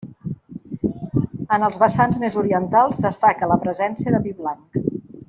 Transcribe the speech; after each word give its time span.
En 1.57 1.67
els 1.67 1.77
vessants 1.83 2.19
més 2.25 2.37
orientals 2.43 3.03
destaca 3.07 3.51
la 3.55 3.59
presència 3.67 4.15
de 4.17 4.23
pi 4.25 4.35
blanc. 4.43 4.81